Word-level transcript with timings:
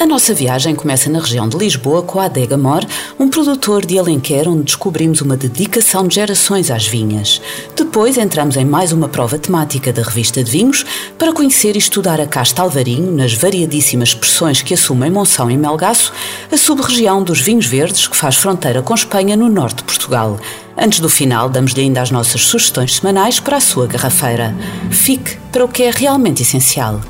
A 0.00 0.06
nossa 0.06 0.32
viagem 0.32 0.74
começa 0.74 1.10
na 1.10 1.20
região 1.20 1.46
de 1.46 1.58
Lisboa 1.58 2.02
com 2.02 2.18
a 2.18 2.24
Adega 2.24 2.56
Mor, 2.56 2.82
um 3.18 3.28
produtor 3.28 3.84
de 3.84 3.98
Alenquer 3.98 4.48
onde 4.48 4.62
descobrimos 4.62 5.20
uma 5.20 5.36
dedicação 5.36 6.08
de 6.08 6.14
gerações 6.14 6.70
às 6.70 6.86
vinhas. 6.86 7.38
Depois 7.76 8.16
entramos 8.16 8.56
em 8.56 8.64
mais 8.64 8.92
uma 8.92 9.10
prova 9.10 9.38
temática 9.38 9.92
da 9.92 10.00
revista 10.00 10.42
de 10.42 10.50
vinhos 10.50 10.86
para 11.18 11.34
conhecer 11.34 11.76
e 11.76 11.78
estudar 11.78 12.18
a 12.18 12.26
casta 12.26 12.62
Alvarinho 12.62 13.12
nas 13.12 13.34
variadíssimas 13.34 14.08
expressões 14.08 14.62
que 14.62 14.72
assumem 14.72 15.10
Monção 15.10 15.50
e 15.50 15.56
Melgaço, 15.58 16.14
a 16.50 16.56
sub-região 16.56 17.22
dos 17.22 17.42
vinhos 17.42 17.66
verdes 17.66 18.08
que 18.08 18.16
faz 18.16 18.36
fronteira 18.36 18.80
com 18.80 18.94
Espanha 18.94 19.36
no 19.36 19.50
norte 19.50 19.76
de 19.76 19.84
Portugal. 19.84 20.40
Antes 20.78 21.00
do 21.00 21.10
final, 21.10 21.50
damos-lhe 21.50 21.82
ainda 21.82 22.00
as 22.00 22.10
nossas 22.10 22.40
sugestões 22.40 22.96
semanais 22.96 23.38
para 23.38 23.58
a 23.58 23.60
sua 23.60 23.86
garrafeira. 23.86 24.56
Fique 24.90 25.36
para 25.52 25.62
o 25.62 25.68
que 25.68 25.82
é 25.82 25.90
realmente 25.90 26.40
essencial. 26.40 27.02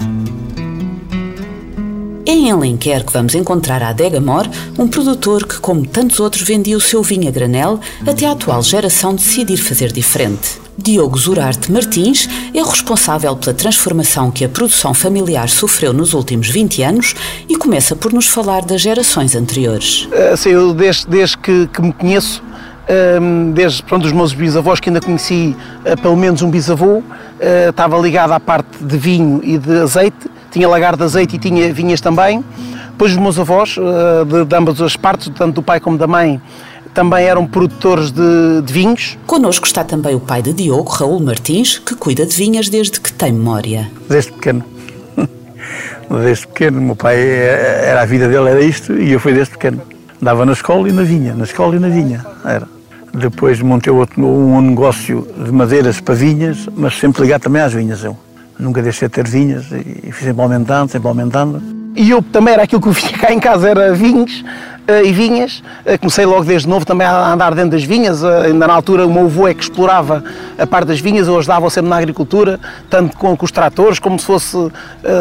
É 2.31 2.33
em 2.33 2.53
Alenquer 2.53 3.05
que 3.05 3.13
vamos 3.13 3.35
encontrar 3.35 3.83
a 3.83 3.89
Adega 3.89 4.21
Mor, 4.21 4.49
um 4.79 4.87
produtor 4.87 5.45
que, 5.45 5.59
como 5.59 5.85
tantos 5.85 6.21
outros, 6.21 6.43
vendia 6.43 6.77
o 6.77 6.81
seu 6.81 7.03
vinho 7.03 7.27
a 7.27 7.31
granel 7.33 7.81
até 8.07 8.25
a 8.25 8.31
atual 8.31 8.63
geração 8.63 9.17
decidir 9.17 9.57
fazer 9.57 9.91
diferente. 9.91 10.61
Diogo 10.79 11.19
Zurarte 11.19 11.73
Martins 11.73 12.29
é 12.55 12.63
o 12.63 12.65
responsável 12.65 13.35
pela 13.35 13.53
transformação 13.53 14.31
que 14.31 14.45
a 14.45 14.49
produção 14.49 14.95
familiar 14.95 15.49
sofreu 15.49 15.93
nos 15.93 16.15
últimos 16.15 16.49
20 16.49 16.85
anos 16.85 17.15
e 17.49 17.57
começa 17.57 17.97
por 17.97 18.13
nos 18.13 18.29
falar 18.29 18.65
das 18.65 18.81
gerações 18.81 19.35
anteriores. 19.35 20.09
Assim, 20.33 20.51
eu 20.51 20.73
desde, 20.73 21.09
desde 21.09 21.37
que, 21.37 21.67
que 21.67 21.83
me 21.83 21.93
conheço, 21.93 22.45
hum, 23.21 23.51
desde 23.51 23.83
pronto, 23.83 24.07
os 24.07 24.13
meus 24.13 24.33
bisavós, 24.33 24.79
que 24.79 24.89
ainda 24.89 25.01
conheci 25.01 25.57
eh, 25.85 25.97
pelo 25.97 26.17
menos 26.17 26.43
um 26.43 26.51
bisavô, 26.51 27.03
eh, 27.41 27.71
estava 27.71 27.99
ligado 27.99 28.31
à 28.31 28.39
parte 28.39 28.79
de 28.81 28.97
vinho 28.97 29.41
e 29.43 29.59
de 29.59 29.79
azeite 29.81 30.31
tinha 30.51 30.69
lagar 30.69 30.97
de 30.97 31.03
azeite 31.03 31.37
e 31.37 31.39
tinha 31.39 31.73
vinhas 31.73 32.01
também. 32.01 32.45
Depois 32.91 33.13
os 33.13 33.19
meus 33.19 33.39
avós, 33.39 33.77
eh, 33.79 34.25
de, 34.25 34.45
de 34.45 34.57
ambas 34.57 34.81
as 34.81 34.97
partes, 34.97 35.31
tanto 35.35 35.55
do 35.55 35.63
pai 35.63 35.81
como 35.81 35.97
da 35.97 36.07
mãe, 36.07 36.41
também 36.93 37.25
eram 37.25 37.47
produtores 37.47 38.11
de, 38.11 38.63
de 38.63 38.73
vinhos. 38.73 39.17
Connosco 39.27 39.67
está 39.67 39.85
também 39.85 40.15
o 40.15 40.21
pai 40.21 40.43
de 40.43 40.53
Diogo, 40.53 40.91
Raul 40.91 41.21
Martins, 41.21 41.79
que 41.79 41.95
cuida 41.95 42.27
de 42.27 42.35
vinhas 42.35 42.69
desde 42.69 43.01
que 43.01 43.13
tem 43.13 43.33
memória. 43.33 43.91
Desde 44.09 44.33
pequeno. 44.33 44.65
Desde 46.23 46.47
pequeno. 46.49 46.79
O 46.79 46.83
meu 46.83 46.97
pai, 46.97 47.17
eh, 47.17 47.85
era 47.87 48.03
a 48.03 48.05
vida 48.05 48.29
dele, 48.29 48.51
era 48.51 48.61
isto, 48.61 48.93
e 48.93 49.13
eu 49.13 49.21
fui 49.21 49.33
desde 49.33 49.53
pequeno. 49.53 49.81
Andava 50.21 50.45
na 50.45 50.53
escola 50.53 50.89
e 50.89 50.93
na 50.93 51.03
vinha, 51.03 51.35
na 51.35 51.45
escola 51.45 51.77
e 51.77 51.79
na 51.79 51.89
vinha, 51.89 52.27
era. 52.45 52.69
Depois 53.15 53.61
montei 53.63 53.93
outro, 53.93 54.23
um 54.23 54.61
negócio 54.61 55.27
de 55.43 55.51
madeiras 55.51 56.01
para 56.01 56.15
vinhas, 56.15 56.69
mas 56.77 56.99
sempre 56.99 57.23
ligado 57.23 57.43
também 57.43 57.63
às 57.63 57.73
vinhas, 57.73 58.05
eu 58.05 58.17
nunca 58.61 58.83
deixei 58.83 59.09
de 59.09 59.15
ter 59.15 59.27
vinhas 59.27 59.67
e 59.71 60.13
fui 60.13 60.27
sempre 60.27 60.43
aumentando, 60.43 60.91
sempre 60.91 61.09
aumentando. 61.09 61.63
E 61.97 62.11
eu 62.11 62.23
também 62.23 62.55
era 62.55 62.63
aquilo 62.63 62.81
que 62.81 62.89
eu 62.89 62.93
vinha 62.93 63.19
cá 63.19 63.33
em 63.33 63.41
casa, 63.41 63.69
era 63.69 63.93
vinhos 63.93 64.45
e 65.05 65.13
vinhas. 65.13 65.63
Uh, 65.85 65.99
comecei 65.99 66.25
logo 66.25 66.45
desde 66.45 66.69
novo 66.69 66.85
também 66.85 67.07
a 67.07 67.33
andar 67.33 67.55
dentro 67.55 67.71
das 67.71 67.85
vinhas. 67.85 68.23
Uh, 68.23 68.27
ainda 68.47 68.67
na 68.67 68.75
altura 68.75 69.07
o 69.07 69.13
meu 69.13 69.27
avô 69.27 69.49
é 69.49 69.55
que 69.55 69.63
explorava 69.63 70.23
a 70.59 70.67
parte 70.67 70.89
das 70.89 71.01
vinhas, 71.01 71.27
eu 71.27 71.39
ajudava 71.39 71.69
sempre 71.71 71.89
na 71.91 71.97
agricultura, 71.97 72.61
tanto 72.89 73.17
com, 73.17 73.37
com 73.37 73.45
os 73.45 73.53
tratores, 73.53 73.99
como 73.99 74.19
se 74.19 74.27
fosse, 74.27 74.57
uh, 74.57 74.71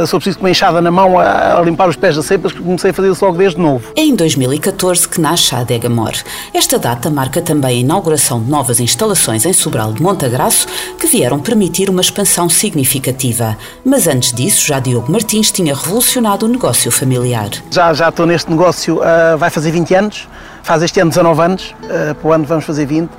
se 0.05 0.13
eu 0.13 0.19
preciso, 0.19 0.37
com 0.37 0.45
uma 0.45 0.49
enxada 0.49 0.81
na 0.81 0.91
mão 0.91 1.19
a, 1.19 1.57
a, 1.57 1.61
limpar 1.61 1.87
os 1.87 1.95
pés 1.95 2.15
da 2.15 2.23
cepas, 2.23 2.51
comecei 2.51 2.91
a 2.91 2.93
fazer 2.93 3.11
isso 3.11 3.23
logo 3.23 3.37
desde 3.37 3.59
novo. 3.59 3.91
É 3.95 4.01
em 4.01 4.15
2014 4.15 5.07
que 5.07 5.21
nasce 5.21 5.53
a 5.55 5.59
Adega 5.59 5.89
Mor. 5.89 6.13
Esta 6.53 6.77
data 6.77 7.09
marca 7.09 7.41
também 7.41 7.69
a 7.69 7.79
inauguração 7.79 8.41
de 8.41 8.49
novas 8.49 8.79
instalações 8.79 9.45
em 9.45 9.53
Sobral 9.53 9.93
de 9.93 10.01
Montagraço, 10.01 10.67
que 10.99 11.07
vieram 11.07 11.39
permitir 11.39 11.89
uma 11.89 12.01
expansão 12.01 12.49
significativa. 12.49 13.57
Mas 13.85 14.07
antes 14.07 14.33
disso, 14.33 14.65
já 14.67 14.79
Diogo 14.79 15.11
Martins 15.11 15.51
tinha 15.51 15.75
revolucionado 15.75 16.45
o 16.45 16.49
negócio 16.49 16.91
familiar. 16.91 17.49
Já, 17.71 17.93
já 17.93 18.09
estou 18.09 18.25
neste 18.25 18.49
negócio, 18.49 18.97
uh, 18.97 19.37
vai 19.37 19.49
fazer 19.49 19.58
20 19.67 19.95
anos, 19.95 20.27
faz 20.63 20.81
este 20.83 20.99
ano 20.99 21.09
19 21.09 21.41
anos, 21.41 21.75
uh, 21.83 22.15
para 22.15 22.27
o 22.27 22.33
ano 22.33 22.45
vamos 22.45 22.65
fazer 22.65 22.85
20, 22.85 23.09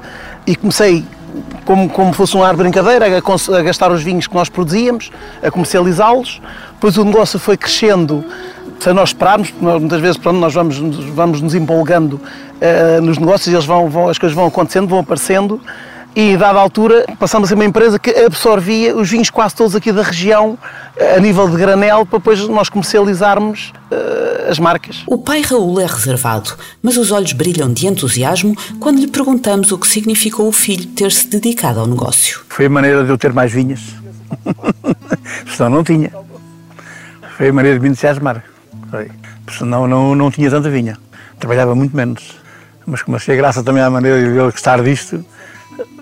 e 0.46 0.56
comecei 0.56 1.04
como, 1.64 1.88
como 1.88 2.12
fosse 2.12 2.36
um 2.36 2.42
ar 2.42 2.54
de 2.54 2.62
brincadeira, 2.62 3.06
a, 3.06 3.58
a 3.58 3.62
gastar 3.62 3.92
os 3.92 4.02
vinhos 4.02 4.26
que 4.26 4.34
nós 4.34 4.48
produzíamos, 4.48 5.10
a 5.42 5.50
comercializá-los. 5.50 6.40
Depois 6.72 6.96
o 6.96 7.04
negócio 7.04 7.38
foi 7.38 7.56
crescendo. 7.56 8.24
Sem 8.80 8.94
nós 8.94 9.10
esperarmos, 9.10 9.50
porque 9.50 9.78
muitas 9.78 10.00
vezes 10.00 10.16
pronto, 10.16 10.38
nós 10.38 10.54
vamos, 10.54 10.78
vamos 11.14 11.42
nos 11.42 11.54
empolgando 11.54 12.14
uh, 12.14 13.02
nos 13.02 13.18
negócios, 13.18 13.52
eles 13.52 13.66
vão, 13.66 13.90
vão, 13.90 14.08
as 14.08 14.16
coisas 14.16 14.34
vão 14.34 14.46
acontecendo, 14.46 14.88
vão 14.88 15.00
aparecendo 15.00 15.60
e, 16.14 16.36
dada 16.36 16.58
a 16.58 16.62
altura, 16.62 17.06
passamos 17.18 17.46
a 17.46 17.48
ser 17.48 17.54
uma 17.54 17.64
empresa 17.64 17.98
que 17.98 18.10
absorvia 18.10 18.96
os 18.96 19.08
vinhos 19.08 19.30
quase 19.30 19.54
todos 19.54 19.76
aqui 19.76 19.92
da 19.92 20.02
região, 20.02 20.58
a 21.16 21.20
nível 21.20 21.48
de 21.48 21.56
granel, 21.56 22.04
para 22.04 22.18
depois 22.18 22.40
nós 22.48 22.68
comercializarmos 22.68 23.72
uh, 23.90 24.50
as 24.50 24.58
marcas. 24.58 25.02
O 25.06 25.18
pai 25.18 25.42
Raul 25.42 25.80
é 25.80 25.86
reservado, 25.86 26.56
mas 26.82 26.96
os 26.96 27.10
olhos 27.10 27.32
brilham 27.32 27.72
de 27.72 27.86
entusiasmo 27.86 28.56
quando 28.78 28.98
lhe 28.98 29.06
perguntamos 29.06 29.70
o 29.72 29.78
que 29.78 29.86
significou 29.86 30.48
o 30.48 30.52
filho 30.52 30.86
ter-se 30.88 31.28
dedicado 31.28 31.80
ao 31.80 31.86
negócio. 31.86 32.40
Foi 32.48 32.66
a 32.66 32.70
maneira 32.70 33.04
de 33.04 33.10
eu 33.10 33.18
ter 33.18 33.32
mais 33.32 33.52
vinhas. 33.52 33.80
Senão 35.56 35.70
não 35.70 35.84
tinha. 35.84 36.10
Foi 37.36 37.48
a 37.48 37.52
maneira 37.52 37.78
de 37.78 37.82
me 37.82 37.90
entusiasmar. 37.90 38.44
Foi. 38.90 39.10
Senão 39.56 39.86
não, 39.86 40.14
não 40.14 40.30
tinha 40.30 40.50
tanta 40.50 40.68
vinha. 40.68 40.98
Trabalhava 41.38 41.74
muito 41.74 41.96
menos. 41.96 42.38
Mas 42.86 43.02
como 43.02 43.16
achei 43.16 43.36
graça 43.36 43.62
também 43.62 43.82
à 43.82 43.90
maneira 43.90 44.18
de 44.18 44.26
ele 44.26 44.50
gostar 44.50 44.82
disto, 44.82 45.24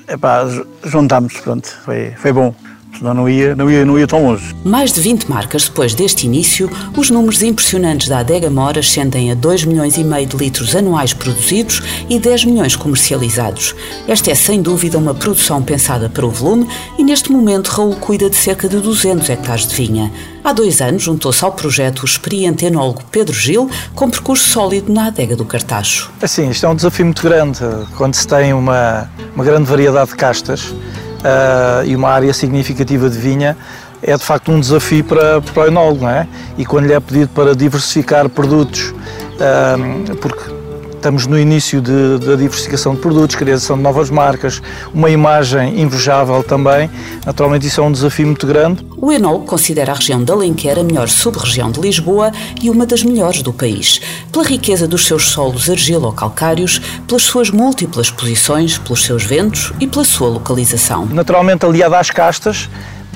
epá, 0.08 0.44
juntámos, 0.84 1.34
pronto, 1.40 1.68
foi, 1.84 2.12
foi 2.16 2.32
bom. 2.32 2.54
Senão 2.96 3.14
não 3.14 3.28
ia, 3.28 3.54
não, 3.54 3.70
ia, 3.70 3.84
não 3.84 3.98
ia 3.98 4.06
tão 4.06 4.24
longe. 4.24 4.54
Mais 4.64 4.92
de 4.92 5.00
20 5.00 5.30
marcas 5.30 5.64
depois 5.64 5.94
deste 5.94 6.26
início, 6.26 6.70
os 6.96 7.10
números 7.10 7.42
impressionantes 7.42 8.08
da 8.08 8.18
Adega 8.18 8.50
Mora 8.50 8.80
ascendem 8.80 9.30
a 9.30 9.34
2 9.34 9.64
milhões 9.64 9.96
e 9.96 10.04
meio 10.04 10.26
de 10.26 10.36
litros 10.36 10.74
anuais 10.74 11.12
produzidos 11.12 11.82
e 12.08 12.18
10 12.18 12.46
milhões 12.46 12.74
comercializados. 12.74 13.74
Esta 14.06 14.30
é 14.30 14.34
sem 14.34 14.60
dúvida 14.60 14.98
uma 14.98 15.14
produção 15.14 15.62
pensada 15.62 16.08
para 16.08 16.26
o 16.26 16.30
volume 16.30 16.68
e 16.98 17.04
neste 17.04 17.30
momento 17.30 17.68
Raul 17.68 17.96
cuida 17.96 18.28
de 18.28 18.36
cerca 18.36 18.68
de 18.68 18.78
200 18.80 19.28
hectares 19.30 19.66
de 19.66 19.74
vinha. 19.74 20.12
Há 20.42 20.52
dois 20.52 20.80
anos 20.80 21.02
juntou-se 21.02 21.44
ao 21.44 21.52
projeto 21.52 22.00
o 22.00 22.04
experiente 22.04 22.64
enólogo 22.64 23.02
Pedro 23.10 23.34
Gil, 23.34 23.70
com 23.94 24.10
percurso 24.10 24.48
sólido 24.48 24.92
na 24.92 25.06
adega 25.06 25.36
do 25.36 25.44
Cartacho. 25.44 26.10
Assim, 26.22 26.48
isto 26.50 26.64
é 26.64 26.68
um 26.68 26.74
desafio 26.74 27.04
muito 27.04 27.22
grande 27.22 27.60
quando 27.96 28.14
se 28.14 28.26
tem 28.26 28.52
uma, 28.52 29.10
uma 29.34 29.44
grande 29.44 29.68
variedade 29.68 30.10
de 30.10 30.16
castas 30.16 30.74
uh, 31.18 31.84
e 31.84 31.94
uma 31.94 32.10
área 32.10 32.32
significativa 32.32 33.08
de 33.08 33.18
vinha, 33.18 33.56
é 34.02 34.16
de 34.16 34.22
facto 34.22 34.52
um 34.52 34.60
desafio 34.60 35.04
para, 35.04 35.40
para 35.40 35.64
o 35.64 35.66
enólogo, 35.66 36.02
não 36.02 36.10
é? 36.10 36.26
E 36.56 36.64
quando 36.64 36.86
lhe 36.86 36.92
é 36.92 37.00
pedido 37.00 37.28
para 37.28 37.54
diversificar 37.54 38.28
produtos, 38.28 38.90
uh, 38.90 40.16
porque 40.16 40.57
Estamos 40.98 41.28
no 41.28 41.38
início 41.38 41.80
da 41.80 42.34
diversificação 42.34 42.92
de 42.92 43.00
produtos, 43.00 43.36
criação 43.36 43.76
de 43.76 43.82
novas 43.84 44.10
marcas, 44.10 44.60
uma 44.92 45.08
imagem 45.08 45.80
invejável 45.80 46.42
também. 46.42 46.90
Naturalmente, 47.24 47.68
isso 47.68 47.80
é 47.80 47.84
um 47.84 47.92
desafio 47.92 48.26
muito 48.26 48.44
grande. 48.48 48.84
O 48.96 49.12
Enol 49.12 49.42
considera 49.42 49.92
a 49.92 49.94
região 49.94 50.24
de 50.24 50.32
Alenquer 50.32 50.76
a 50.76 50.82
melhor 50.82 51.08
sub-região 51.08 51.70
de 51.70 51.80
Lisboa 51.80 52.32
e 52.60 52.68
uma 52.68 52.84
das 52.84 53.04
melhores 53.04 53.42
do 53.42 53.52
país, 53.52 54.00
pela 54.32 54.44
riqueza 54.44 54.88
dos 54.88 55.06
seus 55.06 55.28
solos 55.28 55.70
argilo-calcários, 55.70 56.80
pelas 57.06 57.22
suas 57.22 57.48
múltiplas 57.48 58.10
posições, 58.10 58.76
pelos 58.76 59.04
seus 59.04 59.22
ventos 59.22 59.72
e 59.78 59.86
pela 59.86 60.04
sua 60.04 60.28
localização. 60.28 61.06
Naturalmente, 61.06 61.64
aliada 61.64 61.96
às 61.96 62.10
castas, 62.10 62.68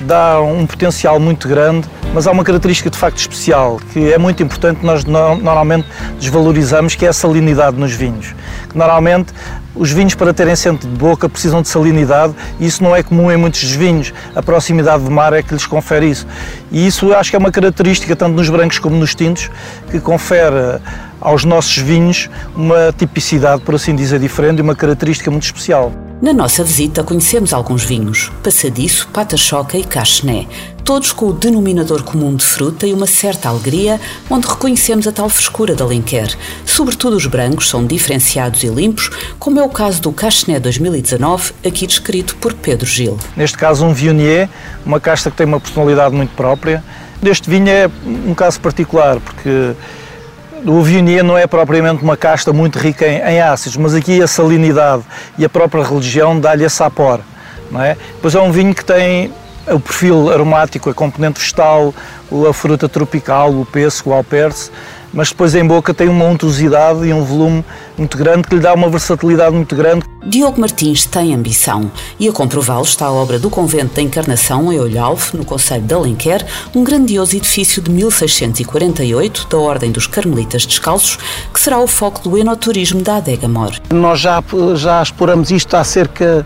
dá 0.03 0.39
um 0.39 0.65
potencial 0.65 1.19
muito 1.19 1.49
grande, 1.49 1.85
mas 2.13 2.27
há 2.27 2.31
uma 2.31 2.43
característica 2.43 2.89
de 2.89 2.97
facto 2.97 3.17
especial 3.17 3.79
que 3.91 4.13
é 4.13 4.17
muito 4.17 4.43
importante, 4.43 4.85
nós 4.85 5.03
normalmente 5.03 5.87
desvalorizamos, 6.19 6.95
que 6.95 7.05
é 7.05 7.09
a 7.09 7.13
salinidade 7.13 7.75
nos 7.75 7.91
vinhos. 7.91 8.35
Normalmente 8.75 9.33
os 9.75 9.91
vinhos 9.91 10.13
para 10.13 10.31
terem 10.33 10.55
centro 10.55 10.87
de 10.87 10.95
boca 10.95 11.27
precisam 11.27 11.61
de 11.61 11.67
salinidade 11.67 12.33
e 12.59 12.67
isso 12.67 12.83
não 12.83 12.95
é 12.95 13.01
comum 13.01 13.31
em 13.31 13.37
muitos 13.37 13.63
vinhos. 13.71 14.13
A 14.35 14.41
proximidade 14.43 15.03
do 15.03 15.09
mar 15.09 15.33
é 15.33 15.41
que 15.41 15.53
lhes 15.53 15.65
confere 15.65 16.09
isso. 16.09 16.27
E 16.71 16.85
isso 16.85 17.11
acho 17.13 17.31
que 17.31 17.35
é 17.35 17.39
uma 17.39 17.51
característica 17.51 18.15
tanto 18.15 18.35
nos 18.35 18.49
brancos 18.49 18.77
como 18.77 18.95
nos 18.95 19.15
tintos 19.15 19.49
que 19.89 19.99
confere 19.99 20.79
aos 21.19 21.43
nossos 21.43 21.77
vinhos 21.77 22.29
uma 22.55 22.93
tipicidade, 22.95 23.61
por 23.63 23.75
assim 23.75 23.95
dizer, 23.95 24.19
diferente 24.19 24.59
e 24.59 24.61
uma 24.61 24.75
característica 24.75 25.31
muito 25.31 25.43
especial. 25.43 25.91
Na 26.21 26.31
nossa 26.31 26.63
visita 26.63 27.03
conhecemos 27.03 27.53
alguns 27.53 27.83
vinhos, 27.83 28.31
Passadiço, 28.43 29.09
Pata-Choca 29.11 29.77
e 29.77 29.83
Cachené. 29.83 30.47
Todos 30.83 31.11
com 31.11 31.27
o 31.27 31.33
denominador 31.33 32.03
comum 32.03 32.35
de 32.35 32.45
fruta 32.45 32.85
e 32.85 32.93
uma 32.93 33.07
certa 33.07 33.49
alegria, 33.49 33.99
onde 34.29 34.47
reconhecemos 34.47 35.07
a 35.07 35.11
tal 35.11 35.29
frescura 35.29 35.75
da 35.75 35.83
Alenquer. 35.85 36.35
Sobretudo 36.65 37.15
os 37.15 37.25
brancos 37.25 37.69
são 37.69 37.85
diferenciados 37.85 38.63
e 38.63 38.67
limpos, 38.67 39.09
como 39.39 39.59
é 39.59 39.63
o 39.63 39.69
caso 39.69 40.01
do 40.01 40.11
Cachené 40.11 40.59
2019, 40.59 41.53
aqui 41.65 41.87
descrito 41.87 42.35
por 42.35 42.53
Pedro 42.53 42.85
Gil. 42.85 43.17
Neste 43.35 43.57
caso 43.57 43.85
um 43.85 43.93
Viognier, 43.93 44.49
uma 44.85 44.99
casta 44.99 45.31
que 45.31 45.37
tem 45.37 45.45
uma 45.45 45.59
personalidade 45.59 46.13
muito 46.13 46.35
própria. 46.35 46.83
Este 47.23 47.49
vinho 47.49 47.69
é 47.69 47.89
um 48.05 48.35
caso 48.35 48.59
particular, 48.59 49.19
porque 49.21 49.73
o 50.65 50.81
Viognier 50.81 51.23
não 51.23 51.37
é 51.37 51.47
propriamente 51.47 52.03
uma 52.03 52.17
casta 52.17 52.51
muito 52.51 52.77
rica 52.77 53.07
em, 53.07 53.19
em 53.19 53.41
ácidos, 53.41 53.77
mas 53.77 53.93
aqui 53.93 54.21
a 54.21 54.27
salinidade 54.27 55.03
e 55.37 55.45
a 55.45 55.49
própria 55.49 55.83
religião 55.83 56.37
dá-lhe 56.37 56.65
esse 56.65 56.75
sapor. 56.75 57.21
Não 57.71 57.81
é? 57.81 57.95
Pois 58.21 58.35
é 58.35 58.41
um 58.41 58.51
vinho 58.51 58.75
que 58.75 58.83
tem 58.83 59.31
o 59.67 59.79
perfil 59.79 60.31
aromático, 60.31 60.89
a 60.89 60.93
componente 60.93 61.39
vegetal, 61.39 61.93
a 62.49 62.53
fruta 62.53 62.89
tropical, 62.89 63.51
o 63.51 63.65
pêssego, 63.65 64.09
o 64.09 64.13
alperce, 64.13 64.71
mas 65.13 65.29
depois 65.29 65.53
em 65.53 65.65
boca 65.65 65.93
tem 65.93 66.09
uma 66.09 66.25
untuosidade 66.25 67.05
e 67.05 67.13
um 67.13 67.23
volume 67.23 67.63
muito 67.97 68.17
grande 68.17 68.47
que 68.47 68.55
lhe 68.55 68.61
dá 68.61 68.73
uma 68.73 68.89
versatilidade 68.89 69.55
muito 69.55 69.75
grande. 69.75 70.03
Diogo 70.25 70.59
Martins 70.59 71.05
tem 71.05 71.35
ambição 71.35 71.91
e 72.19 72.27
a 72.27 72.31
comprová-lo 72.31 72.83
está 72.83 73.05
a 73.05 73.11
obra 73.11 73.37
do 73.37 73.49
Convento 73.49 73.95
da 73.95 74.01
Encarnação 74.01 74.73
em 74.73 74.79
Olhalfe, 74.79 75.37
no 75.37 75.45
Conselho 75.45 75.83
de 75.83 75.93
Alenquer, 75.93 76.45
um 76.73 76.83
grandioso 76.83 77.35
edifício 77.35 77.81
de 77.81 77.91
1648 77.91 79.47
da 79.49 79.57
Ordem 79.57 79.91
dos 79.91 80.07
Carmelitas 80.07 80.65
Descalços, 80.65 81.19
que 81.53 81.59
será 81.59 81.77
o 81.79 81.87
foco 81.87 82.27
do 82.27 82.37
enoturismo 82.37 83.01
da 83.01 83.17
Adega 83.17 83.47
Mor. 83.47 83.73
Nós 83.91 84.19
já, 84.19 84.43
já 84.75 85.03
exploramos 85.03 85.51
isto 85.51 85.75
há 85.75 85.83
cerca 85.83 86.45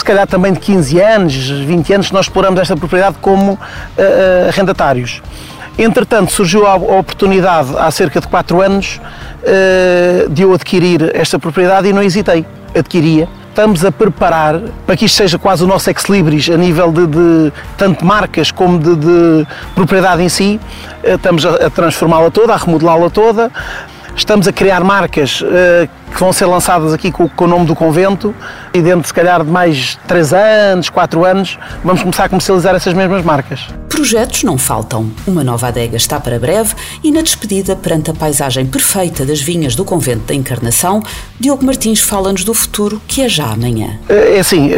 se 0.00 0.04
calhar 0.04 0.26
também 0.26 0.52
de 0.52 0.60
15 0.60 0.98
anos, 0.98 1.50
20 1.50 1.92
anos, 1.92 2.10
nós 2.10 2.24
exploramos 2.24 2.58
esta 2.58 2.74
propriedade 2.74 3.16
como 3.20 3.52
uh, 3.52 3.58
arrendatários. 4.48 5.22
Entretanto, 5.78 6.32
surgiu 6.32 6.66
a 6.66 6.74
oportunidade 6.74 7.76
há 7.76 7.90
cerca 7.90 8.18
de 8.18 8.26
4 8.26 8.62
anos 8.62 8.98
uh, 9.42 10.28
de 10.30 10.42
eu 10.42 10.54
adquirir 10.54 11.10
esta 11.14 11.38
propriedade 11.38 11.88
e 11.88 11.92
não 11.92 12.02
hesitei, 12.02 12.46
adquiria. 12.74 13.28
Estamos 13.50 13.84
a 13.84 13.92
preparar 13.92 14.58
para 14.86 14.96
que 14.96 15.04
isto 15.04 15.16
seja 15.16 15.38
quase 15.38 15.64
o 15.64 15.66
nosso 15.66 15.90
ex-libris 15.90 16.48
a 16.48 16.56
nível 16.56 16.90
de, 16.90 17.06
de 17.06 17.52
tanto 17.76 18.02
marcas 18.02 18.50
como 18.50 18.78
de, 18.78 18.96
de 18.96 19.46
propriedade 19.74 20.22
em 20.22 20.30
si. 20.30 20.58
Estamos 21.04 21.44
a, 21.44 21.66
a 21.66 21.70
transformá-la 21.70 22.30
toda, 22.30 22.54
a 22.54 22.56
remodelá-la 22.56 23.10
toda. 23.10 23.50
Estamos 24.16 24.48
a 24.48 24.52
criar 24.52 24.82
marcas 24.82 25.42
que 26.10 26.18
vão 26.18 26.32
ser 26.32 26.46
lançadas 26.46 26.92
aqui 26.92 27.10
com, 27.10 27.28
com, 27.28 27.44
o 27.44 27.48
nome 27.48 27.66
do 27.66 27.74
convento 27.74 28.34
e 28.74 28.82
dentro, 28.82 29.06
se 29.06 29.14
calhar, 29.14 29.44
de 29.44 29.50
mais 29.50 29.98
3 30.06 30.32
anos, 30.32 30.88
4 30.88 31.24
anos, 31.24 31.58
vamos 31.84 32.02
começar 32.02 32.24
a 32.24 32.28
comercializar 32.28 32.74
essas 32.74 32.92
mesmas 32.92 33.24
marcas. 33.24 33.68
Projetos 33.88 34.44
não 34.44 34.56
faltam. 34.56 35.10
Uma 35.26 35.44
nova 35.44 35.68
adega 35.68 35.96
está 35.96 36.18
para 36.18 36.38
breve 36.38 36.74
e 37.02 37.10
na 37.10 37.22
despedida 37.22 37.76
perante 37.76 38.10
a 38.10 38.14
paisagem 38.14 38.66
perfeita 38.66 39.24
das 39.26 39.40
vinhas 39.40 39.74
do 39.74 39.84
convento 39.84 40.26
da 40.26 40.34
Encarnação, 40.34 41.02
Diogo 41.38 41.64
Martins 41.64 42.00
fala-nos 42.00 42.44
do 42.44 42.54
futuro 42.54 43.00
que 43.06 43.22
é 43.22 43.28
já 43.28 43.46
amanhã. 43.46 43.98
É 44.08 44.38
assim, 44.38 44.70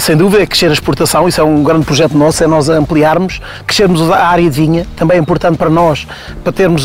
sem 0.00 0.16
dúvida, 0.16 0.42
é 0.42 0.46
crescer 0.46 0.70
a 0.70 0.72
exportação, 0.72 1.28
isso 1.28 1.40
é 1.40 1.44
um 1.44 1.62
grande 1.62 1.84
projeto 1.84 2.16
nosso, 2.16 2.42
é 2.42 2.46
nós 2.46 2.68
ampliarmos, 2.68 3.40
crescermos 3.66 4.10
a 4.10 4.26
área 4.26 4.44
de 4.44 4.50
vinha, 4.50 4.86
também 4.96 5.18
é 5.18 5.20
importante 5.20 5.56
para 5.56 5.70
nós, 5.70 6.06
para 6.42 6.52
termos 6.52 6.84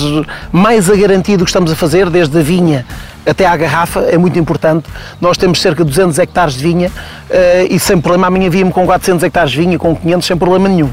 mais 0.52 0.90
a 0.90 0.96
garantia 0.96 1.38
do 1.38 1.44
que 1.44 1.50
estamos 1.50 1.72
a 1.72 1.76
fazer, 1.76 2.10
desde 2.10 2.38
a 2.38 2.42
vinha 2.42 2.86
até 3.26 3.46
à 3.46 3.56
garrafa, 3.56 4.02
é 4.02 4.18
muito 4.18 4.38
importante. 4.40 4.90
Nós 5.20 5.38
temos 5.38 5.62
cerca 5.62 5.84
de 5.84 5.90
200 5.90 6.18
hectares 6.20 6.54
de 6.56 6.64
vinha 6.64 6.92
eh, 7.30 7.68
e 7.70 7.80
sem 7.80 8.00
problema 8.00 8.28
amanhã 8.28 8.50
víamos 8.50 8.74
com 8.74 8.86
400 8.86 9.24
hectares 9.24 9.52
de 9.52 9.58
vinha, 9.60 9.78
com 9.78 9.96
500, 9.96 10.28
sem 10.28 10.38
problema 10.38 10.68
nenhum. 10.70 10.90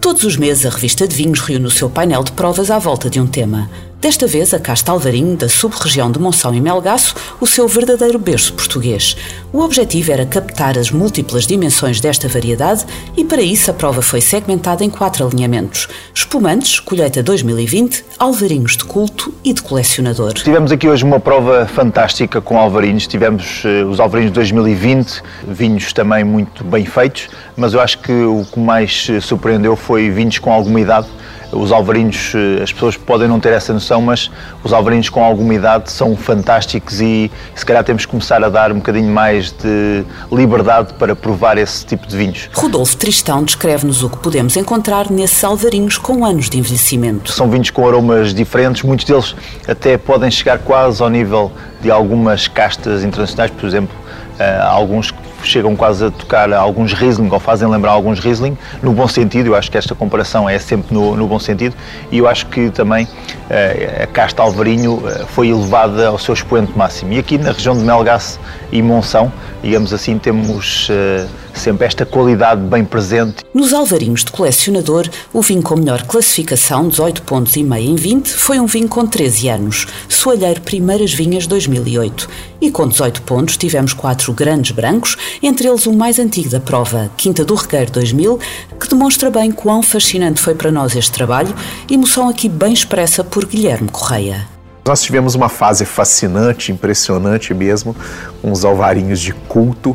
Todos 0.00 0.24
os 0.24 0.36
meses 0.36 0.64
a 0.64 0.70
revista 0.70 1.06
de 1.06 1.14
vinhos 1.14 1.40
reúne 1.40 1.66
o 1.66 1.70
seu 1.70 1.90
painel 1.90 2.22
de 2.22 2.32
provas 2.32 2.70
à 2.70 2.78
volta 2.78 3.10
de 3.10 3.20
um 3.20 3.26
tema. 3.26 3.68
Desta 4.00 4.28
vez, 4.28 4.54
a 4.54 4.60
Casta 4.60 4.92
Alvarinho, 4.92 5.36
da 5.36 5.48
sub-região 5.48 6.08
de 6.08 6.20
Monção 6.20 6.54
e 6.54 6.60
Melgaço, 6.60 7.16
o 7.40 7.46
seu 7.48 7.66
verdadeiro 7.66 8.16
berço 8.16 8.52
português. 8.52 9.16
O 9.52 9.58
objetivo 9.60 10.12
era 10.12 10.24
captar 10.24 10.78
as 10.78 10.92
múltiplas 10.92 11.48
dimensões 11.48 12.00
desta 12.00 12.28
variedade 12.28 12.86
e, 13.16 13.24
para 13.24 13.42
isso, 13.42 13.72
a 13.72 13.74
prova 13.74 14.00
foi 14.00 14.20
segmentada 14.20 14.84
em 14.84 14.90
quatro 14.90 15.26
alinhamentos: 15.26 15.88
espumantes, 16.14 16.78
colheita 16.78 17.24
2020, 17.24 18.04
alvarinhos 18.20 18.76
de 18.76 18.84
culto 18.84 19.34
e 19.42 19.52
de 19.52 19.62
colecionador. 19.62 20.34
Tivemos 20.34 20.70
aqui 20.70 20.88
hoje 20.88 21.02
uma 21.02 21.18
prova 21.18 21.66
fantástica 21.66 22.40
com 22.40 22.56
alvarinhos. 22.56 23.08
Tivemos 23.08 23.64
uh, 23.64 23.90
os 23.90 23.98
alvarinhos 23.98 24.30
2020, 24.30 25.22
vinhos 25.48 25.92
também 25.92 26.22
muito 26.22 26.62
bem 26.62 26.86
feitos, 26.86 27.28
mas 27.56 27.74
eu 27.74 27.80
acho 27.80 27.98
que 27.98 28.12
o 28.12 28.44
que 28.44 28.60
mais 28.60 29.08
eh, 29.10 29.20
surpreendeu 29.20 29.74
foi 29.74 30.08
vinhos 30.08 30.38
com 30.38 30.52
alguma 30.52 30.80
idade 30.80 31.08
os 31.52 31.72
alvarinhos, 31.72 32.32
eh, 32.34 32.62
as 32.62 32.72
pessoas 32.72 32.96
podem 32.96 33.28
não 33.28 33.40
ter 33.40 33.52
essa 33.52 33.72
noção, 33.72 34.00
mas 34.02 34.30
os 34.62 34.72
alvarinhos 34.72 35.08
com 35.08 35.22
alguma 35.24 35.54
idade 35.54 35.90
são 35.90 36.16
fantásticos 36.16 37.00
e 37.00 37.30
se 37.54 37.64
calhar 37.64 37.82
temos 37.84 38.04
que 38.04 38.10
começar 38.10 38.42
a 38.44 38.48
dar 38.48 38.70
um 38.70 38.76
bocadinho 38.76 39.12
mais 39.12 39.52
de 39.52 40.04
liberdade 40.30 40.94
para 40.94 41.16
provar 41.16 41.56
esse 41.58 41.84
tipo 41.86 42.06
de 42.06 42.16
vinhos. 42.16 42.50
Rodolfo 42.54 42.96
Tristão 42.96 43.42
descreve-nos 43.42 44.02
o 44.02 44.10
que 44.10 44.18
podemos 44.18 44.56
encontrar 44.56 45.10
nesses 45.10 45.42
alvarinhos 45.42 45.96
com 45.96 46.24
anos 46.24 46.50
de 46.50 46.58
envelhecimento. 46.58 47.32
São 47.32 47.50
vinhos 47.50 47.70
com 47.70 47.86
aromas 47.86 48.34
diferentes, 48.34 48.82
muitos 48.82 49.06
deles 49.06 49.34
até 49.66 49.96
podem 49.96 50.30
chegar 50.30 50.58
quase 50.58 51.02
ao 51.02 51.08
nível 51.08 51.50
de 51.80 51.90
algumas 51.90 52.48
castas 52.48 53.04
internacionais, 53.04 53.50
por 53.52 53.66
exemplo, 53.66 53.96
uh, 54.38 54.66
alguns 54.66 55.10
que 55.10 55.27
chegam 55.42 55.76
quase 55.76 56.04
a 56.06 56.10
tocar 56.10 56.52
alguns 56.52 56.92
Riesling 56.92 57.28
ou 57.30 57.40
fazem 57.40 57.68
lembrar 57.68 57.92
alguns 57.92 58.18
Riesling, 58.18 58.56
no 58.82 58.92
bom 58.92 59.08
sentido, 59.08 59.48
eu 59.48 59.54
acho 59.54 59.70
que 59.70 59.78
esta 59.78 59.94
comparação 59.94 60.48
é 60.48 60.58
sempre 60.58 60.94
no, 60.94 61.16
no 61.16 61.26
bom 61.26 61.38
sentido 61.38 61.74
e 62.10 62.18
eu 62.18 62.28
acho 62.28 62.46
que 62.46 62.70
também 62.70 63.04
uh, 63.04 64.02
a 64.02 64.06
casta 64.06 64.42
Alvarinho 64.42 64.94
uh, 64.94 65.26
foi 65.28 65.48
elevada 65.48 66.08
ao 66.08 66.18
seu 66.18 66.34
expoente 66.34 66.76
máximo. 66.76 67.12
E 67.12 67.18
aqui 67.18 67.38
na 67.38 67.52
região 67.52 67.76
de 67.76 67.82
Melgaço 67.82 68.40
e 68.72 68.82
Monção, 68.82 69.32
digamos 69.62 69.92
assim, 69.92 70.18
temos 70.18 70.88
uh, 70.88 71.28
sempre 71.58 71.86
esta 71.86 72.06
qualidade 72.06 72.60
bem 72.62 72.84
presente. 72.84 73.44
Nos 73.52 73.72
alvarinhos 73.72 74.24
de 74.24 74.32
colecionador, 74.32 75.08
o 75.32 75.42
vinho 75.42 75.62
com 75.62 75.76
melhor 75.76 76.04
classificação, 76.04 76.88
18 76.88 77.22
pontos 77.22 77.56
e 77.56 77.62
meio 77.62 77.90
em 77.90 77.96
20, 77.96 78.28
foi 78.32 78.58
um 78.58 78.66
vinho 78.66 78.88
com 78.88 79.06
13 79.06 79.48
anos, 79.48 79.86
Soalheiro 80.08 80.60
Primeiras 80.60 81.12
Vinhas 81.12 81.46
2008. 81.46 82.28
E 82.60 82.70
com 82.70 82.88
18 82.88 83.22
pontos 83.22 83.56
tivemos 83.56 83.92
quatro 83.92 84.32
grandes 84.32 84.70
brancos, 84.70 85.16
entre 85.42 85.68
eles 85.68 85.86
o 85.86 85.92
mais 85.92 86.18
antigo 86.18 86.48
da 86.48 86.60
prova, 86.60 87.10
Quinta 87.16 87.44
do 87.44 87.54
Regueiro 87.54 87.92
2000, 87.92 88.38
que 88.80 88.88
demonstra 88.88 89.30
bem 89.30 89.50
quão 89.50 89.82
fascinante 89.82 90.40
foi 90.40 90.54
para 90.54 90.72
nós 90.72 90.96
este 90.96 91.12
trabalho, 91.12 91.54
emoção 91.90 92.28
aqui 92.28 92.48
bem 92.48 92.72
expressa 92.72 93.22
por 93.22 93.44
Guilherme 93.44 93.88
Correia. 93.88 94.46
Nós 94.88 95.02
tivemos 95.02 95.34
uma 95.34 95.50
fase 95.50 95.84
fascinante, 95.84 96.72
impressionante 96.72 97.52
mesmo, 97.52 97.94
com 98.40 98.50
os 98.50 98.64
alvarinhos 98.64 99.20
de 99.20 99.34
culto, 99.34 99.94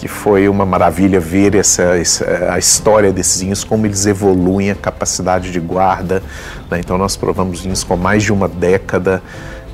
que 0.00 0.08
foi 0.08 0.48
uma 0.48 0.64
maravilha 0.64 1.20
ver 1.20 1.54
essa, 1.54 1.82
essa, 1.94 2.54
a 2.54 2.58
história 2.58 3.12
desses 3.12 3.42
vinhos, 3.42 3.62
como 3.62 3.84
eles 3.84 4.06
evoluem, 4.06 4.70
a 4.70 4.74
capacidade 4.74 5.52
de 5.52 5.60
guarda. 5.60 6.22
Né? 6.70 6.80
Então 6.80 6.96
nós 6.96 7.18
provamos 7.18 7.60
vinhos 7.60 7.84
com 7.84 7.98
mais 7.98 8.22
de 8.22 8.32
uma 8.32 8.48
década, 8.48 9.22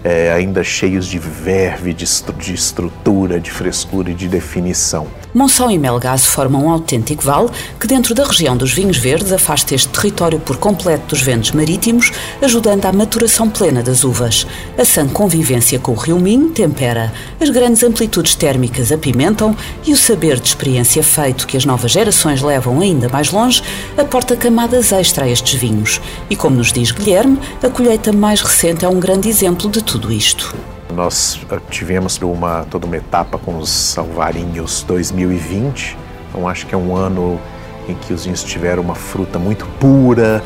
é, 0.03 0.33
ainda 0.33 0.65
cheios 0.65 1.07
de 1.07 1.21
verve, 1.21 1.93
de, 1.93 2.05
de, 2.39 2.55
estrutura, 2.55 3.39
de 3.39 3.53
frescura 3.53 4.11
e 4.11 4.15
de 4.15 4.27
definição. 4.27 5.07
Monção 5.37 5.71
e 5.71 5.79
Melgaço 5.79 6.29
formam 6.29 6.65
um 6.65 6.71
autêntico 6.71 7.23
vale 7.23 7.51
que, 7.79 7.87
dentro 7.87 8.15
da 8.15 8.25
região 8.25 8.57
dos 8.57 8.73
vinhos 8.73 8.97
verdes, 8.97 9.31
afasta 9.31 9.75
este 9.75 9.91
território 9.91 10.41
por 10.41 10.57
completo 10.57 11.09
dos 11.09 11.21
ventos 11.21 11.51
marítimos, 11.51 12.11
ajudando 12.41 12.87
à 12.87 12.91
maturação 12.91 13.51
plena 13.51 13.83
das 13.83 14.03
uvas. 14.03 14.47
A 14.79 14.85
sã 14.87 15.07
convivência 15.07 15.79
com 15.79 15.93
o 15.93 15.95
rio 15.95 16.19
Minho 16.19 16.49
tempera, 16.49 17.13
as 17.39 17.51
grandes 17.51 17.83
amplitudes 17.83 18.35
térmicas 18.35 18.91
apimentam 18.91 19.55
e 19.85 19.93
o 19.93 19.97
saber 19.99 20.41
de 20.41 20.49
experiência 20.49 21.03
feito 21.03 21.47
que 21.47 21.59
as 21.59 21.67
novas 21.67 21.91
gerações 21.91 22.41
levam 22.41 22.81
ainda 22.81 23.07
mais 23.11 23.31
longe 23.31 23.63
aporta 23.99 24.37
camadas 24.37 24.91
extra 24.91 25.27
a 25.27 25.29
estes 25.29 25.61
vinhos. 25.61 26.01
E 26.31 26.35
como 26.35 26.57
nos 26.57 26.73
diz 26.73 26.93
Guilherme, 26.93 27.39
a 27.63 27.69
colheita 27.69 28.11
mais 28.11 28.41
recente 28.41 28.87
é 28.87 28.89
um 28.89 28.99
grande 28.99 29.29
exemplo 29.29 29.71
de 29.71 29.85
tudo 29.85 30.11
isto. 30.11 30.76
Nós 30.95 31.41
eh, 31.51 31.59
tivemos 31.71 32.21
uma, 32.23 32.65
toda 32.71 32.87
uma 32.87 32.97
etapa 32.97 33.39
com 33.39 33.59
os 33.59 33.69
Salvarinhos 33.69 34.83
2020, 34.85 35.97
então 36.29 36.49
acho 36.49 36.67
que 36.67 36.75
é 36.75 36.79
um 36.79 36.97
ano 36.97 37.41
em 37.89 37.95
que 37.95 38.13
os 38.13 38.25
vinhos 38.25 38.43
tiveram 38.43 38.83
uma 38.83 38.95
fruta 38.95 39.39
muito 39.39 39.67
pura, 39.79 40.43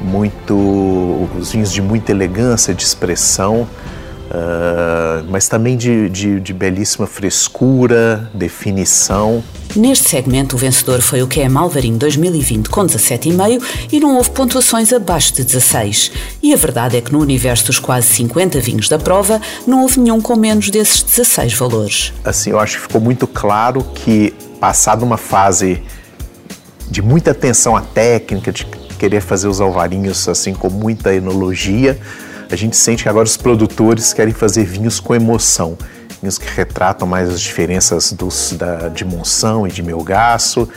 muito 0.00 1.28
os 1.38 1.52
vinhos 1.52 1.72
de 1.72 1.80
muita 1.80 2.12
elegância, 2.12 2.74
de 2.74 2.82
expressão, 2.82 3.66
uh, 4.30 5.24
mas 5.28 5.48
também 5.48 5.76
de, 5.76 6.08
de, 6.08 6.40
de 6.40 6.52
belíssima 6.52 7.06
frescura, 7.06 8.30
definição. 8.34 9.42
Neste 9.74 10.08
segmento, 10.08 10.56
o 10.56 10.58
vencedor 10.58 11.00
foi 11.00 11.22
o 11.22 11.26
QM 11.26 11.56
Alvarinho 11.56 11.98
2020 11.98 12.68
com 12.68 12.86
17,5 12.86 13.62
e 13.92 14.00
não 14.00 14.16
houve 14.16 14.30
pontuações 14.30 14.92
abaixo 14.92 15.34
de 15.34 15.44
16. 15.44 16.12
E 16.42 16.54
a 16.54 16.56
verdade 16.56 16.96
é 16.96 17.00
que 17.00 17.12
no 17.12 17.20
universo 17.20 17.66
dos 17.66 17.78
quase 17.78 18.08
50 18.08 18.60
vinhos 18.60 18.88
da 18.88 18.98
prova, 18.98 19.40
não 19.66 19.82
houve 19.82 20.00
nenhum 20.00 20.20
com 20.20 20.36
menos 20.36 20.70
desses 20.70 21.02
16 21.02 21.54
valores. 21.54 22.12
Assim, 22.24 22.50
eu 22.50 22.58
acho 22.58 22.76
que 22.76 22.82
ficou 22.82 23.00
muito 23.00 23.26
claro 23.26 23.84
que, 23.94 24.32
passada 24.60 25.04
uma 25.04 25.18
fase 25.18 25.82
de 26.90 27.02
muita 27.02 27.32
atenção 27.32 27.76
à 27.76 27.82
técnica, 27.82 28.52
de 28.52 28.64
querer 28.98 29.20
fazer 29.20 29.48
os 29.48 29.60
alvarinhos 29.60 30.28
assim 30.28 30.54
com 30.54 30.70
muita 30.70 31.14
enologia, 31.14 31.98
a 32.50 32.56
gente 32.56 32.76
sente 32.76 33.02
que 33.02 33.08
agora 33.08 33.24
os 33.24 33.36
produtores 33.36 34.12
querem 34.12 34.32
fazer 34.32 34.64
vinhos 34.64 35.00
com 35.00 35.14
emoção. 35.14 35.76
Vinhos 36.20 36.38
que 36.38 36.48
retratam 36.48 37.06
mais 37.06 37.28
as 37.28 37.40
diferenças 37.40 38.12
dos, 38.12 38.52
da, 38.52 38.88
de 38.88 39.04
monção 39.04 39.66
e 39.66 39.70
de 39.70 39.82
melgaço 39.82 40.68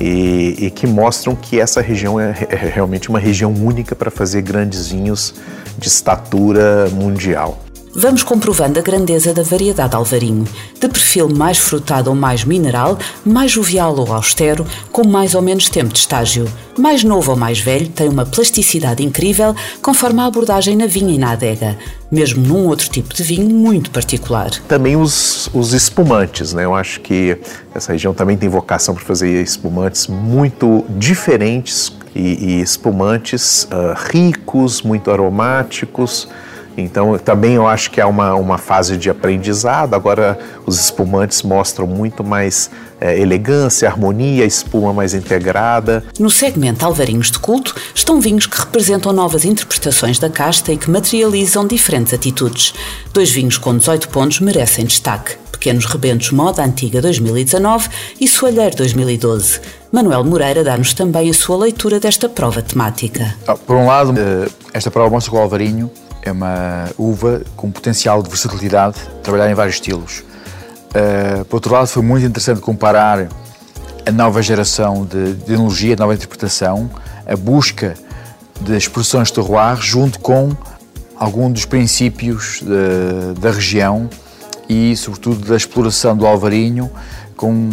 e, 0.00 0.56
e, 0.66 0.70
que 0.70 0.86
mostram 0.86 1.34
que 1.34 1.60
essa 1.60 1.80
região 1.80 2.18
é, 2.18 2.34
é 2.48 2.56
realmente 2.56 3.08
uma 3.08 3.18
região 3.18 3.52
única 3.52 3.94
para 3.94 4.10
fazer 4.10 4.42
grandes 4.42 4.88
vinhos 4.88 5.34
de 5.78 5.88
estatura 5.88 6.88
mundial. 6.90 7.62
Vamos 7.94 8.22
comprovando 8.22 8.78
a 8.78 8.82
grandeza 8.82 9.34
da 9.34 9.42
variedade 9.42 9.94
alvarinho, 9.94 10.48
de 10.80 10.88
perfil 10.88 11.28
mais 11.28 11.58
frutado 11.58 12.08
ou 12.08 12.16
mais 12.16 12.42
mineral, 12.42 12.98
mais 13.22 13.52
jovial 13.52 13.94
ou 13.98 14.10
austero, 14.14 14.66
com 14.90 15.06
mais 15.06 15.34
ou 15.34 15.42
menos 15.42 15.68
tempo 15.68 15.92
de 15.92 15.98
estágio. 15.98 16.50
Mais 16.78 17.04
novo 17.04 17.32
ou 17.32 17.36
mais 17.36 17.60
velho, 17.60 17.90
tem 17.90 18.08
uma 18.08 18.24
plasticidade 18.24 19.04
incrível 19.04 19.54
conforme 19.82 20.22
a 20.22 20.24
abordagem 20.24 20.74
na 20.74 20.86
vinha 20.86 21.14
e 21.14 21.18
na 21.18 21.32
adega, 21.32 21.76
mesmo 22.10 22.42
num 22.42 22.66
outro 22.66 22.88
tipo 22.88 23.12
de 23.12 23.22
vinho 23.22 23.50
muito 23.50 23.90
particular. 23.90 24.50
Também 24.66 24.96
os, 24.96 25.50
os 25.52 25.74
espumantes, 25.74 26.54
né? 26.54 26.64
Eu 26.64 26.74
acho 26.74 26.98
que 27.00 27.36
essa 27.74 27.92
região 27.92 28.14
também 28.14 28.38
tem 28.38 28.48
vocação 28.48 28.94
para 28.94 29.04
fazer 29.04 29.42
espumantes 29.42 30.06
muito 30.06 30.82
diferentes 30.96 31.92
e, 32.14 32.56
e 32.56 32.62
espumantes 32.62 33.64
uh, 33.64 33.94
ricos, 34.10 34.80
muito 34.80 35.10
aromáticos 35.10 36.26
então, 36.76 37.18
também 37.18 37.54
eu 37.54 37.66
acho 37.66 37.90
que 37.90 38.00
é 38.00 38.04
uma, 38.04 38.34
uma 38.34 38.58
fase 38.58 38.96
de 38.96 39.10
aprendizado. 39.10 39.94
Agora, 39.94 40.38
os 40.66 40.80
espumantes 40.80 41.42
mostram 41.42 41.86
muito 41.86 42.24
mais 42.24 42.70
é, 43.00 43.18
elegância, 43.18 43.88
harmonia, 43.88 44.44
espuma 44.44 44.92
mais 44.92 45.12
integrada. 45.12 46.04
No 46.18 46.30
segmento 46.30 46.84
Alvarinhos 46.84 47.30
de 47.30 47.38
Culto 47.38 47.74
estão 47.94 48.20
vinhos 48.20 48.46
que 48.46 48.58
representam 48.58 49.12
novas 49.12 49.44
interpretações 49.44 50.18
da 50.18 50.30
casta 50.30 50.72
e 50.72 50.76
que 50.76 50.90
materializam 50.90 51.66
diferentes 51.66 52.14
atitudes. 52.14 52.72
Dois 53.12 53.30
vinhos 53.30 53.58
com 53.58 53.76
18 53.76 54.08
pontos 54.08 54.40
merecem 54.40 54.84
destaque. 54.84 55.36
Pequenos 55.50 55.84
Rebentos 55.84 56.32
Moda 56.32 56.64
Antiga 56.64 57.00
2019 57.00 57.88
e 58.20 58.26
Soalheiro 58.26 58.76
2012. 58.76 59.60
Manuel 59.92 60.24
Moreira 60.24 60.64
dá-nos 60.64 60.92
também 60.92 61.30
a 61.30 61.34
sua 61.34 61.56
leitura 61.56 62.00
desta 62.00 62.28
prova 62.28 62.62
temática. 62.62 63.36
Ah, 63.46 63.54
por 63.54 63.76
um 63.76 63.86
lado, 63.86 64.12
eh, 64.18 64.48
esta 64.72 64.90
prova 64.90 65.10
mostra 65.10 65.30
que 65.30 65.36
o 65.36 65.40
Alvarinho 65.40 65.88
é 66.22 66.32
uma 66.32 66.88
uva 66.96 67.42
com 67.56 67.70
potencial 67.70 68.22
de 68.22 68.28
versatilidade, 68.28 68.96
trabalhar 69.22 69.50
em 69.50 69.54
vários 69.54 69.76
estilos. 69.76 70.20
Uh, 70.90 71.44
por 71.46 71.56
outro 71.56 71.72
lado, 71.72 71.86
foi 71.86 72.02
muito 72.02 72.24
interessante 72.24 72.60
comparar 72.60 73.28
a 74.06 74.12
nova 74.12 74.42
geração 74.42 75.04
de, 75.04 75.34
de 75.34 75.54
enologia, 75.54 75.94
a 75.94 75.96
nova 75.96 76.14
interpretação, 76.14 76.90
a 77.26 77.36
busca 77.36 77.94
das 78.60 78.84
expressões 78.84 79.28
de 79.28 79.34
terroir 79.34 79.76
junto 79.80 80.18
com 80.20 80.50
algum 81.16 81.50
dos 81.50 81.64
princípios 81.64 82.60
de, 82.62 83.40
da 83.40 83.50
região 83.50 84.08
e, 84.68 84.96
sobretudo, 84.96 85.46
da 85.46 85.56
exploração 85.56 86.16
do 86.16 86.26
alvarinho 86.26 86.90
com 87.36 87.68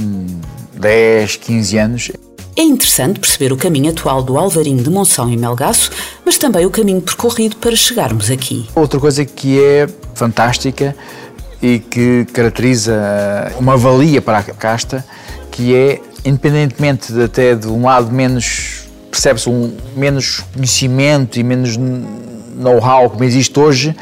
10, 0.76 1.36
15 1.38 1.78
anos. 1.78 2.12
É 2.60 2.62
interessante 2.62 3.22
perceber 3.22 3.54
o 3.54 3.56
caminho 3.56 3.90
atual 3.90 4.22
do 4.22 4.38
Alvarinho 4.38 4.84
de 4.84 4.90
Monção 4.90 5.32
e 5.32 5.38
Melgaço, 5.38 5.92
mas 6.26 6.38
também 6.38 6.66
o 6.66 6.70
caminho 6.70 7.00
percorrido 7.00 7.56
para 7.56 7.74
chegarmos 7.74 8.30
aqui. 8.30 8.68
Outra 8.76 9.00
coisa 9.00 9.24
que 9.24 9.58
é 9.64 9.88
fantástica 10.14 10.94
e 11.62 11.80
que 11.80 12.26
caracteriza 12.34 12.94
uma 13.58 13.78
valia 13.78 14.22
para 14.22 14.40
a 14.40 14.44
casta, 14.44 15.06
que 15.50 15.74
é, 15.74 16.02
independentemente 16.26 17.14
de 17.14 17.24
até 17.24 17.56
de 17.56 17.68
um 17.68 17.86
lado 17.86 18.12
menos, 18.12 18.90
percebe-se 19.10 19.48
um 19.48 19.78
menos 19.96 20.44
conhecimento 20.54 21.40
e 21.40 21.44
menos 21.44 21.78
know-how 21.78 23.10
como 23.10 23.24
existe 23.24 23.58
hoje, 23.58 23.96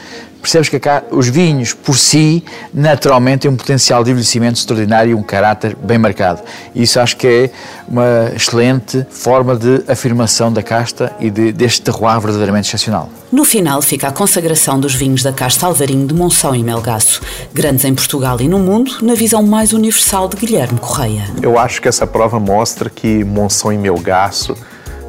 percebes 0.47 0.69
que 0.69 0.79
cá, 0.79 1.03
os 1.11 1.27
vinhos 1.27 1.73
por 1.73 1.97
si, 1.97 2.41
naturalmente, 2.73 3.41
têm 3.41 3.51
um 3.51 3.57
potencial 3.57 4.01
de 4.01 4.11
envelhecimento 4.11 4.57
extraordinário 4.57 5.11
e 5.11 5.13
um 5.13 5.21
caráter 5.21 5.75
bem 5.75 5.97
marcado. 5.97 6.41
Isso 6.73 7.01
acho 7.01 7.17
que 7.17 7.27
é 7.27 7.49
uma 7.85 8.31
excelente 8.33 9.05
forma 9.09 9.57
de 9.57 9.83
afirmação 9.89 10.51
da 10.51 10.63
casta 10.63 11.11
e 11.19 11.29
de, 11.29 11.51
deste 11.51 11.81
terroir 11.81 12.21
verdadeiramente 12.21 12.69
excepcional. 12.69 13.09
No 13.29 13.43
final 13.43 13.81
fica 13.81 14.07
a 14.07 14.11
consagração 14.11 14.79
dos 14.79 14.95
vinhos 14.95 15.21
da 15.21 15.33
casta 15.33 15.65
Alvarinho 15.65 16.07
de 16.07 16.13
Monção 16.13 16.55
e 16.55 16.63
Melgaço, 16.63 17.21
grandes 17.53 17.83
em 17.83 17.93
Portugal 17.93 18.39
e 18.39 18.47
no 18.47 18.57
mundo, 18.57 18.99
na 19.01 19.15
visão 19.15 19.43
mais 19.43 19.73
universal 19.73 20.29
de 20.29 20.37
Guilherme 20.37 20.79
Correia. 20.79 21.25
Eu 21.41 21.59
acho 21.59 21.81
que 21.81 21.89
essa 21.89 22.07
prova 22.07 22.39
mostra 22.39 22.89
que 22.89 23.21
Monção 23.25 23.73
e 23.73 23.77
Melgaço 23.77 24.55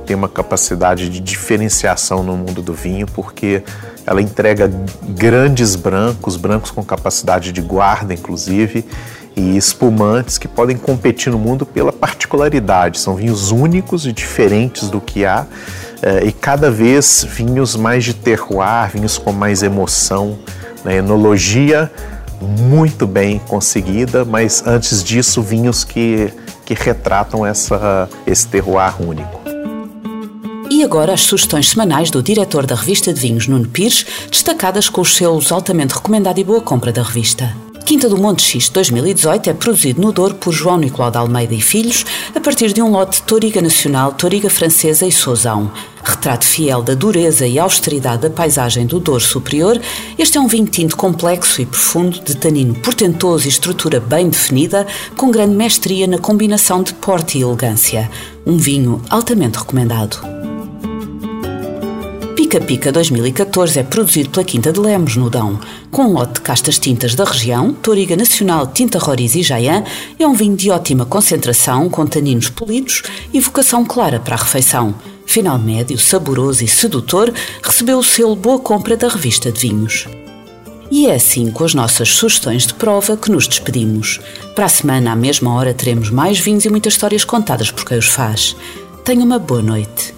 tem 0.08 0.16
uma 0.16 0.28
capacidade 0.28 1.10
de 1.10 1.20
diferenciação 1.20 2.22
no 2.22 2.34
mundo 2.34 2.62
do 2.62 2.72
vinho, 2.72 3.06
porque 3.06 3.62
ela 4.08 4.22
entrega 4.22 4.70
grandes 5.10 5.76
brancos, 5.76 6.36
brancos 6.36 6.70
com 6.70 6.82
capacidade 6.82 7.52
de 7.52 7.60
guarda, 7.60 8.14
inclusive, 8.14 8.84
e 9.36 9.56
espumantes 9.56 10.38
que 10.38 10.48
podem 10.48 10.78
competir 10.78 11.30
no 11.30 11.38
mundo 11.38 11.66
pela 11.66 11.92
particularidade. 11.92 12.98
São 12.98 13.16
vinhos 13.16 13.50
únicos 13.50 14.06
e 14.06 14.12
diferentes 14.12 14.88
do 14.88 14.98
que 14.98 15.26
há, 15.26 15.46
eh, 16.00 16.24
e 16.28 16.32
cada 16.32 16.70
vez 16.70 17.26
vinhos 17.28 17.76
mais 17.76 18.02
de 18.02 18.14
terroir, 18.14 18.90
vinhos 18.94 19.18
com 19.18 19.30
mais 19.30 19.62
emoção, 19.62 20.38
né? 20.82 20.96
enologia 20.96 21.90
muito 22.40 23.06
bem 23.06 23.38
conseguida, 23.40 24.24
mas 24.24 24.66
antes 24.66 25.04
disso, 25.04 25.42
vinhos 25.42 25.84
que, 25.84 26.32
que 26.64 26.72
retratam 26.72 27.44
essa, 27.44 28.08
esse 28.26 28.46
terroir 28.46 28.94
único. 29.02 29.37
E 30.78 30.84
agora 30.84 31.12
as 31.12 31.22
sugestões 31.22 31.70
semanais 31.70 32.08
do 32.08 32.22
diretor 32.22 32.64
da 32.64 32.76
revista 32.76 33.12
de 33.12 33.20
vinhos, 33.20 33.48
Nuno 33.48 33.66
Pires, 33.66 34.06
destacadas 34.30 34.88
com 34.88 35.00
os 35.00 35.16
selos 35.16 35.50
altamente 35.50 35.92
recomendado 35.92 36.38
e 36.38 36.44
boa 36.44 36.60
compra 36.60 36.92
da 36.92 37.02
revista. 37.02 37.52
Quinta 37.84 38.08
do 38.08 38.16
Monte 38.16 38.42
X 38.42 38.68
2018 38.68 39.50
é 39.50 39.54
produzido 39.54 40.00
no 40.00 40.12
Douro 40.12 40.36
por 40.36 40.52
João 40.52 40.78
Nicolau 40.78 41.10
de 41.10 41.18
Almeida 41.18 41.52
e 41.52 41.60
Filhos, 41.60 42.04
a 42.32 42.38
partir 42.38 42.72
de 42.72 42.80
um 42.80 42.92
lote 42.92 43.16
de 43.16 43.22
Toriga 43.24 43.60
Nacional, 43.60 44.12
Toriga 44.12 44.48
Francesa 44.48 45.04
e 45.04 45.10
Sousão. 45.10 45.68
Retrato 46.04 46.44
fiel 46.44 46.80
da 46.80 46.94
dureza 46.94 47.44
e 47.44 47.58
austeridade 47.58 48.22
da 48.22 48.30
paisagem 48.30 48.86
do 48.86 49.00
Douro 49.00 49.24
Superior, 49.24 49.80
este 50.16 50.38
é 50.38 50.40
um 50.40 50.46
vinho 50.46 50.66
tinto 50.66 50.96
complexo 50.96 51.60
e 51.60 51.66
profundo, 51.66 52.20
de 52.20 52.36
tanino 52.36 52.74
portentoso 52.76 53.46
e 53.46 53.48
estrutura 53.48 53.98
bem 53.98 54.28
definida, 54.28 54.86
com 55.16 55.32
grande 55.32 55.56
mestria 55.56 56.06
na 56.06 56.18
combinação 56.18 56.84
de 56.84 56.94
porte 56.94 57.36
e 57.36 57.42
elegância. 57.42 58.08
Um 58.46 58.56
vinho 58.56 59.02
altamente 59.10 59.58
recomendado. 59.58 60.37
Pica 62.38 62.60
Pica 62.60 62.92
2014 62.92 63.80
é 63.80 63.82
produzido 63.82 64.30
pela 64.30 64.44
Quinta 64.44 64.72
de 64.72 64.78
Lemos, 64.78 65.16
no 65.16 65.28
Dão. 65.28 65.58
Com 65.90 66.04
um 66.04 66.12
lote 66.12 66.34
de 66.34 66.40
castas 66.42 66.78
tintas 66.78 67.16
da 67.16 67.24
região, 67.24 67.74
Toriga 67.74 68.16
Nacional 68.16 68.68
Tinta 68.68 68.96
Roriz 68.96 69.34
e 69.34 69.42
Jaian 69.42 69.82
é 70.20 70.24
um 70.24 70.34
vinho 70.34 70.56
de 70.56 70.70
ótima 70.70 71.04
concentração, 71.04 71.90
com 71.90 72.06
taninos 72.06 72.48
polidos 72.48 73.02
e 73.34 73.40
vocação 73.40 73.84
clara 73.84 74.20
para 74.20 74.36
a 74.36 74.38
refeição. 74.38 74.94
Final 75.26 75.58
médio, 75.58 75.98
saboroso 75.98 76.62
e 76.62 76.68
sedutor, 76.68 77.34
recebeu 77.60 77.98
o 77.98 78.04
selo 78.04 78.36
Boa 78.36 78.60
Compra 78.60 78.96
da 78.96 79.08
revista 79.08 79.50
de 79.50 79.58
vinhos. 79.58 80.06
E 80.92 81.08
é 81.08 81.16
assim, 81.16 81.50
com 81.50 81.64
as 81.64 81.74
nossas 81.74 82.10
sugestões 82.10 82.68
de 82.68 82.74
prova, 82.74 83.16
que 83.16 83.32
nos 83.32 83.48
despedimos. 83.48 84.20
Para 84.54 84.66
a 84.66 84.68
semana, 84.68 85.10
à 85.10 85.16
mesma 85.16 85.52
hora, 85.54 85.74
teremos 85.74 86.08
mais 86.08 86.38
vinhos 86.38 86.64
e 86.64 86.70
muitas 86.70 86.92
histórias 86.92 87.24
contadas 87.24 87.72
por 87.72 87.84
quem 87.84 87.98
os 87.98 88.06
faz. 88.06 88.54
Tenha 89.04 89.24
uma 89.24 89.40
boa 89.40 89.60
noite. 89.60 90.17